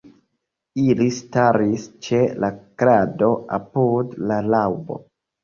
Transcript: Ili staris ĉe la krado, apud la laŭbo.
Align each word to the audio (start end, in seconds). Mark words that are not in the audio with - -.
Ili 0.83 1.05
staris 1.17 1.85
ĉe 2.07 2.23
la 2.45 2.49
krado, 2.85 3.31
apud 3.59 4.19
la 4.33 4.41
laŭbo. 4.57 5.01